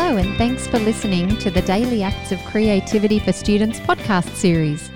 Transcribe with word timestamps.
Hello, 0.00 0.16
and 0.16 0.38
thanks 0.38 0.68
for 0.68 0.78
listening 0.78 1.36
to 1.38 1.50
the 1.50 1.60
Daily 1.62 2.04
Acts 2.04 2.30
of 2.30 2.38
Creativity 2.44 3.18
for 3.18 3.32
Students 3.32 3.80
podcast 3.80 4.32
series. 4.36 4.92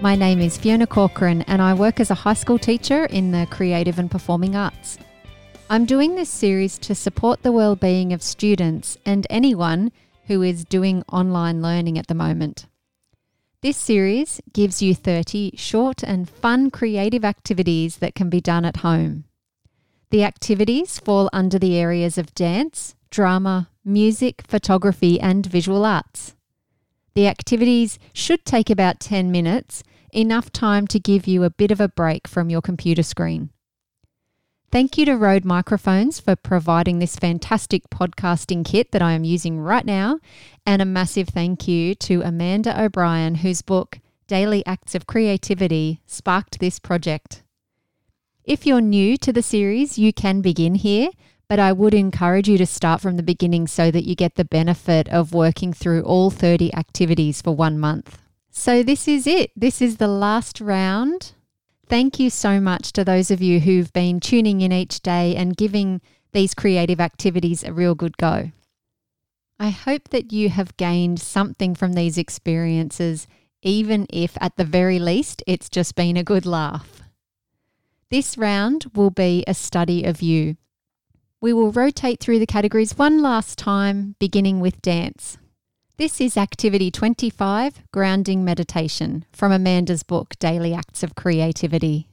My 0.00 0.16
name 0.16 0.40
is 0.40 0.58
Fiona 0.58 0.88
Corcoran, 0.88 1.42
and 1.42 1.62
I 1.62 1.72
work 1.72 2.00
as 2.00 2.10
a 2.10 2.16
high 2.16 2.34
school 2.34 2.58
teacher 2.58 3.04
in 3.04 3.30
the 3.30 3.46
creative 3.48 4.00
and 4.00 4.10
performing 4.10 4.56
arts. 4.56 4.98
I'm 5.70 5.84
doing 5.84 6.16
this 6.16 6.28
series 6.28 6.78
to 6.80 6.96
support 6.96 7.44
the 7.44 7.52
well-being 7.52 8.12
of 8.12 8.24
students 8.24 8.98
and 9.06 9.24
anyone 9.30 9.92
who 10.26 10.42
is 10.42 10.64
doing 10.64 11.04
online 11.12 11.62
learning 11.62 11.96
at 11.96 12.08
the 12.08 12.14
moment. 12.14 12.66
This 13.62 13.76
series 13.76 14.40
gives 14.52 14.82
you 14.82 14.96
30 14.96 15.52
short 15.58 16.02
and 16.02 16.28
fun 16.28 16.72
creative 16.72 17.24
activities 17.24 17.98
that 17.98 18.16
can 18.16 18.28
be 18.28 18.40
done 18.40 18.64
at 18.64 18.78
home. 18.78 19.26
The 20.10 20.24
activities 20.24 20.98
fall 20.98 21.30
under 21.32 21.60
the 21.60 21.76
areas 21.76 22.18
of 22.18 22.34
dance, 22.34 22.96
drama, 23.10 23.69
music, 23.84 24.42
photography, 24.46 25.20
and 25.20 25.46
visual 25.46 25.84
arts. 25.84 26.34
The 27.14 27.26
activities 27.26 27.98
should 28.12 28.44
take 28.44 28.70
about 28.70 29.00
10 29.00 29.30
minutes, 29.30 29.82
enough 30.12 30.52
time 30.52 30.86
to 30.88 31.00
give 31.00 31.26
you 31.26 31.44
a 31.44 31.50
bit 31.50 31.70
of 31.70 31.80
a 31.80 31.88
break 31.88 32.28
from 32.28 32.50
your 32.50 32.62
computer 32.62 33.02
screen. 33.02 33.50
Thank 34.72 34.96
you 34.96 35.04
to 35.06 35.16
Rode 35.16 35.44
Microphones 35.44 36.20
for 36.20 36.36
providing 36.36 37.00
this 37.00 37.16
fantastic 37.16 37.90
podcasting 37.90 38.64
kit 38.64 38.92
that 38.92 39.02
I 39.02 39.12
am 39.12 39.24
using 39.24 39.58
right 39.58 39.84
now. 39.84 40.20
And 40.64 40.80
a 40.80 40.84
massive 40.84 41.28
thank 41.28 41.66
you 41.66 41.96
to 41.96 42.22
Amanda 42.22 42.80
O'Brien, 42.80 43.36
whose 43.36 43.62
book, 43.62 43.98
Daily 44.28 44.64
Acts 44.66 44.94
of 44.94 45.08
Creativity, 45.08 46.00
sparked 46.06 46.60
this 46.60 46.78
project. 46.78 47.42
If 48.44 48.64
you're 48.64 48.80
new 48.80 49.16
to 49.16 49.32
the 49.32 49.42
series, 49.42 49.98
you 49.98 50.12
can 50.12 50.40
begin 50.40 50.76
here, 50.76 51.10
but 51.50 51.58
I 51.58 51.72
would 51.72 51.92
encourage 51.92 52.48
you 52.48 52.56
to 52.56 52.64
start 52.64 53.02
from 53.02 53.18
the 53.18 53.22
beginning 53.22 53.66
so 53.66 53.90
that 53.90 54.04
you 54.04 54.14
get 54.14 54.36
the 54.36 54.44
benefit 54.46 55.06
of 55.10 55.34
working 55.34 55.74
through 55.74 56.00
all 56.04 56.30
30 56.30 56.72
activities 56.74 57.42
for 57.42 57.54
one 57.54 57.78
month. 57.78 58.18
So, 58.50 58.82
this 58.82 59.06
is 59.06 59.26
it. 59.26 59.50
This 59.54 59.82
is 59.82 59.98
the 59.98 60.08
last 60.08 60.60
round 60.60 61.32
Thank 61.90 62.20
you 62.20 62.30
so 62.30 62.60
much 62.60 62.92
to 62.92 63.04
those 63.04 63.32
of 63.32 63.42
you 63.42 63.58
who've 63.58 63.92
been 63.92 64.20
tuning 64.20 64.60
in 64.60 64.70
each 64.70 65.00
day 65.00 65.34
and 65.34 65.56
giving 65.56 66.00
these 66.30 66.54
creative 66.54 67.00
activities 67.00 67.64
a 67.64 67.72
real 67.72 67.96
good 67.96 68.16
go. 68.16 68.52
I 69.58 69.70
hope 69.70 70.10
that 70.10 70.32
you 70.32 70.50
have 70.50 70.76
gained 70.76 71.18
something 71.18 71.74
from 71.74 71.94
these 71.94 72.16
experiences, 72.16 73.26
even 73.60 74.06
if 74.08 74.38
at 74.40 74.54
the 74.54 74.64
very 74.64 75.00
least 75.00 75.42
it's 75.48 75.68
just 75.68 75.96
been 75.96 76.16
a 76.16 76.22
good 76.22 76.46
laugh. 76.46 77.02
This 78.08 78.38
round 78.38 78.92
will 78.94 79.10
be 79.10 79.42
a 79.48 79.54
study 79.54 80.04
of 80.04 80.22
you. 80.22 80.56
We 81.42 81.54
will 81.54 81.72
rotate 81.72 82.20
through 82.20 82.38
the 82.38 82.46
categories 82.46 82.98
one 82.98 83.22
last 83.22 83.56
time, 83.56 84.14
beginning 84.18 84.60
with 84.60 84.82
dance. 84.82 85.38
This 85.96 86.20
is 86.20 86.36
Activity 86.36 86.90
25 86.90 87.80
Grounding 87.92 88.44
Meditation 88.44 89.24
from 89.32 89.50
Amanda's 89.50 90.02
book 90.02 90.34
Daily 90.38 90.74
Acts 90.74 91.02
of 91.02 91.14
Creativity. 91.14 92.08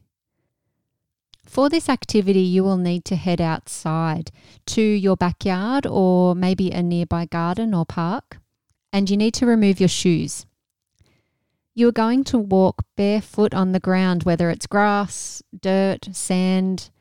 For 1.45 1.67
this 1.67 1.89
activity, 1.89 2.39
you 2.39 2.63
will 2.63 2.77
need 2.77 3.03
to 3.03 3.17
head 3.17 3.41
outside 3.41 4.31
to 4.67 4.81
your 4.81 5.17
backyard 5.17 5.85
or 5.85 6.33
maybe 6.33 6.71
a 6.71 6.81
nearby 6.81 7.25
garden 7.25 7.73
or 7.73 7.85
park, 7.85 8.39
and 8.93 9.09
you 9.09 9.17
need 9.17 9.33
to 9.33 9.45
remove 9.45 9.81
your 9.81 9.89
shoes. 9.89 10.45
You 11.75 11.89
are 11.89 11.91
going 11.91 12.23
to 12.25 12.37
walk 12.37 12.85
barefoot 12.95 13.53
on 13.53 13.73
the 13.73 13.81
ground, 13.81 14.23
whether 14.23 14.49
it's 14.49 14.67
grass, 14.67 15.43
dirt, 15.59 16.07
sand, 16.13 16.91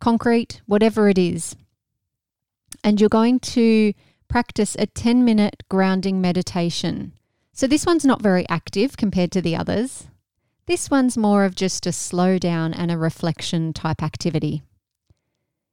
concrete, 0.00 0.60
whatever 0.66 1.08
it 1.08 1.18
is. 1.18 1.56
And 2.84 3.00
you're 3.00 3.08
going 3.08 3.40
to 3.40 3.92
practice 4.28 4.76
a 4.78 4.86
10 4.86 5.24
minute 5.24 5.62
grounding 5.68 6.20
meditation. 6.20 7.12
So, 7.52 7.66
this 7.66 7.86
one's 7.86 8.04
not 8.04 8.22
very 8.22 8.48
active 8.48 8.96
compared 8.96 9.32
to 9.32 9.42
the 9.42 9.56
others. 9.56 10.06
This 10.66 10.90
one's 10.90 11.16
more 11.16 11.44
of 11.44 11.54
just 11.54 11.86
a 11.86 11.92
slow 11.92 12.38
down 12.38 12.74
and 12.74 12.90
a 12.90 12.98
reflection 12.98 13.72
type 13.72 14.02
activity. 14.02 14.62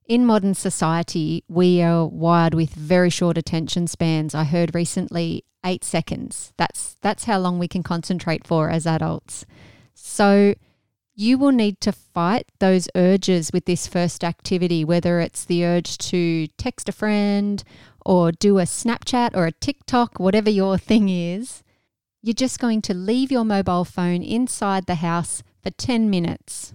In 0.08 0.26
modern 0.26 0.54
society, 0.54 1.44
we 1.48 1.82
are 1.82 2.06
wired 2.06 2.54
with 2.54 2.70
very 2.70 3.10
short 3.10 3.38
attention 3.38 3.88
spans. 3.88 4.34
I 4.34 4.46
heard 4.46 4.74
recently 4.74 5.44
8 5.66 5.84
seconds. 5.84 6.54
That's 6.58 6.96
that's 7.02 7.26
how 7.26 7.40
long 7.40 7.60
we 7.60 7.68
can 7.68 7.84
concentrate 7.84 8.48
for 8.48 8.70
as 8.70 8.88
adults. 8.88 9.46
So, 9.94 10.56
you 11.16 11.38
will 11.38 11.52
need 11.52 11.80
to 11.82 11.94
fight 11.94 12.46
those 12.60 12.90
urges 12.94 13.52
with 13.54 13.66
this 13.66 13.88
first 13.88 14.24
activity, 14.24 14.84
whether 14.84 15.22
it's 15.22 15.46
the 15.46 15.66
urge 15.66 15.98
to 15.98 16.48
text 16.58 16.90
a 16.90 16.92
friend 16.92 17.64
or 18.06 18.34
do 18.34 18.60
a 18.60 18.64
Snapchat 18.64 19.32
or 19.34 19.48
a 19.48 19.52
TikTok, 19.54 20.20
whatever 20.20 20.50
your 20.50 20.78
thing 20.90 21.08
is. 21.10 21.64
You're 22.22 22.34
just 22.34 22.60
going 22.60 22.82
to 22.84 22.94
leave 22.94 23.32
your 23.32 23.46
mobile 23.46 23.86
phone 23.86 24.24
inside 24.24 24.88
the 24.88 24.96
house 24.96 25.42
for 25.64 25.70
10 25.70 26.10
minutes. 26.10 26.74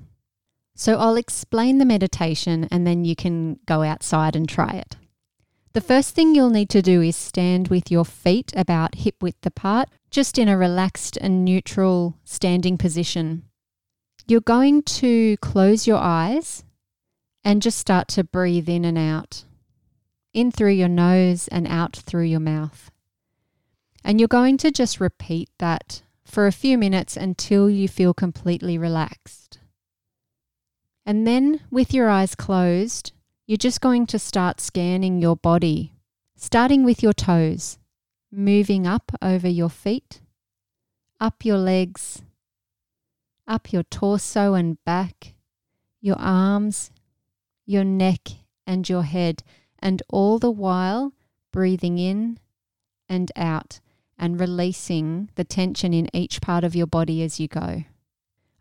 So 0.74 0.96
I'll 0.96 1.16
explain 1.16 1.78
the 1.78 1.84
meditation 1.84 2.66
and 2.70 2.86
then 2.86 3.04
you 3.04 3.14
can 3.14 3.58
go 3.66 3.82
outside 3.82 4.34
and 4.34 4.48
try 4.48 4.70
it. 4.70 4.96
The 5.72 5.80
first 5.80 6.14
thing 6.14 6.34
you'll 6.34 6.50
need 6.50 6.70
to 6.70 6.82
do 6.82 7.02
is 7.02 7.14
stand 7.14 7.68
with 7.68 7.90
your 7.90 8.04
feet 8.04 8.52
about 8.56 8.96
hip 8.96 9.22
width 9.22 9.44
apart, 9.44 9.88
just 10.10 10.38
in 10.38 10.48
a 10.48 10.56
relaxed 10.56 11.18
and 11.20 11.44
neutral 11.44 12.16
standing 12.24 12.78
position. 12.78 13.49
You're 14.30 14.41
going 14.41 14.82
to 14.82 15.36
close 15.38 15.88
your 15.88 15.98
eyes 15.98 16.62
and 17.42 17.60
just 17.60 17.78
start 17.78 18.06
to 18.10 18.22
breathe 18.22 18.68
in 18.68 18.84
and 18.84 18.96
out. 18.96 19.42
In 20.32 20.52
through 20.52 20.74
your 20.74 20.86
nose 20.86 21.48
and 21.48 21.66
out 21.66 21.96
through 21.96 22.26
your 22.26 22.38
mouth. 22.38 22.92
And 24.04 24.20
you're 24.20 24.28
going 24.28 24.56
to 24.58 24.70
just 24.70 25.00
repeat 25.00 25.50
that 25.58 26.02
for 26.24 26.46
a 26.46 26.52
few 26.52 26.78
minutes 26.78 27.16
until 27.16 27.68
you 27.68 27.88
feel 27.88 28.14
completely 28.14 28.78
relaxed. 28.78 29.58
And 31.04 31.26
then, 31.26 31.62
with 31.68 31.92
your 31.92 32.08
eyes 32.08 32.36
closed, 32.36 33.10
you're 33.48 33.56
just 33.56 33.80
going 33.80 34.06
to 34.06 34.18
start 34.20 34.60
scanning 34.60 35.20
your 35.20 35.34
body, 35.34 35.94
starting 36.36 36.84
with 36.84 37.02
your 37.02 37.14
toes, 37.14 37.78
moving 38.30 38.86
up 38.86 39.10
over 39.20 39.48
your 39.48 39.70
feet, 39.70 40.20
up 41.20 41.44
your 41.44 41.58
legs, 41.58 42.22
up 43.50 43.72
your 43.72 43.82
torso 43.82 44.54
and 44.54 44.82
back, 44.84 45.34
your 46.00 46.16
arms, 46.18 46.90
your 47.66 47.84
neck, 47.84 48.28
and 48.66 48.88
your 48.88 49.02
head, 49.02 49.42
and 49.80 50.02
all 50.08 50.38
the 50.38 50.50
while 50.50 51.12
breathing 51.52 51.98
in 51.98 52.38
and 53.08 53.32
out 53.34 53.80
and 54.16 54.38
releasing 54.38 55.28
the 55.34 55.44
tension 55.44 55.92
in 55.92 56.08
each 56.14 56.40
part 56.40 56.62
of 56.62 56.76
your 56.76 56.86
body 56.86 57.22
as 57.22 57.40
you 57.40 57.48
go. 57.48 57.82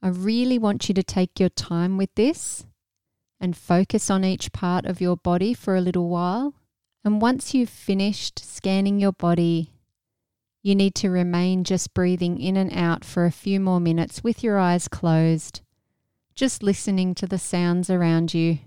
I 0.02 0.08
really 0.08 0.58
want 0.58 0.90
you 0.90 0.96
to 0.96 1.04
take 1.04 1.40
your 1.40 1.50
time 1.50 1.98
with 1.98 2.10
this 2.16 2.66
and 3.40 3.56
focus 3.56 4.10
on 4.10 4.24
each 4.24 4.52
part 4.52 4.86
of 4.86 5.00
your 5.00 5.18
body 5.18 5.54
for 5.54 5.76
a 5.76 5.82
little 5.82 6.10
while. 6.10 6.56
And 7.04 7.22
once 7.22 7.54
you've 7.54 7.70
finished 7.70 8.40
scanning 8.40 9.00
your 9.00 9.12
body 9.12 9.72
you 10.62 10.76
need 10.76 10.96
to 10.96 11.10
remain 11.10 11.64
just 11.64 11.94
breathing 11.94 12.40
in 12.40 12.58
and 12.58 12.72
out 12.74 13.06
for 13.06 13.26
a 13.26 13.32
few 13.32 13.60
more 13.60 13.80
minutes 13.80 14.24
with 14.24 14.44
your 14.44 14.58
eyes 14.58 14.88
closed, 14.88 15.62
just 16.36 16.64
listening 16.64 17.16
to 17.16 17.26
the 17.26 17.38
sounds 17.38 17.90
around 17.90 18.34
you. 18.34 18.60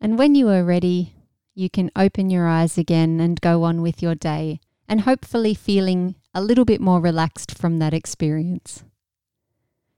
And 0.00 0.18
when 0.18 0.34
you 0.34 0.48
are 0.48 0.64
ready, 0.64 1.14
you 1.54 1.68
can 1.68 1.90
open 1.96 2.30
your 2.30 2.46
eyes 2.46 2.78
again 2.78 3.20
and 3.20 3.40
go 3.40 3.64
on 3.64 3.82
with 3.82 4.02
your 4.02 4.14
day, 4.14 4.60
and 4.86 5.00
hopefully 5.00 5.54
feeling 5.54 6.14
a 6.34 6.42
little 6.42 6.64
bit 6.64 6.80
more 6.80 7.00
relaxed 7.00 7.56
from 7.56 7.78
that 7.78 7.94
experience. 7.94 8.84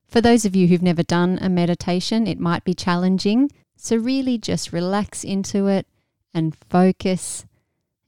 For 0.09 0.21
those 0.21 0.45
of 0.45 0.57
you 0.57 0.69
who've 0.69 0.83
never 0.83 1.03
done 1.03 1.39
a 1.41 1.49
meditation, 1.49 2.27
it 2.27 2.41
might 2.41 2.65
be 2.65 2.75
challenging, 2.75 3.51
so 3.77 3.97
really 3.97 4.39
just 4.39 4.73
relax 4.73 5.23
into 5.23 5.67
it 5.67 5.87
and 6.33 6.57
focus 6.69 7.45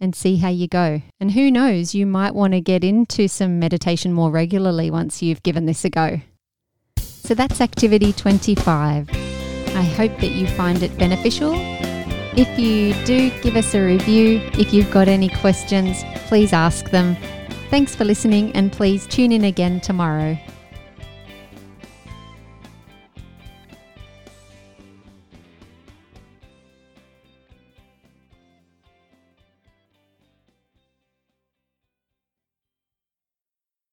and 0.02 0.14
see 0.14 0.37
how 0.37 0.49
you 0.49 0.66
go. 0.66 1.00
And 1.20 1.31
who 1.31 1.50
knows, 1.50 1.94
you 1.94 2.04
might 2.04 2.34
want 2.34 2.52
to 2.52 2.60
get 2.60 2.82
into 2.82 3.28
some 3.28 3.60
meditation 3.60 4.12
more 4.12 4.31
regularly 4.31 4.90
once 4.90 5.22
you've 5.22 5.43
given 5.44 5.64
this 5.64 5.84
a 5.84 5.90
go. 5.90 6.20
So 6.99 7.34
that's 7.34 7.60
activity 7.60 8.12
25. 8.12 9.08
I 9.10 9.82
hope 9.82 10.19
that 10.19 10.32
you 10.32 10.49
find 10.49 10.82
it 10.82 10.99
beneficial. 10.99 11.54
If 12.34 12.58
you 12.58 12.94
do, 13.04 13.31
give 13.43 13.56
us 13.56 13.75
a 13.75 13.81
review. 13.81 14.40
If 14.54 14.75
you've 14.75 14.90
got 14.90 15.06
any 15.06 15.28
questions, 15.28 16.02
please 16.26 16.52
ask 16.52 16.90
them. 16.90 17.16
Thanks 17.70 17.94
for 17.94 18.05
listening 18.05 18.52
and 18.56 18.72
please 18.72 19.06
tune 19.06 19.32
in 19.32 19.44
again 19.44 19.81
tomorrow. 19.81 20.37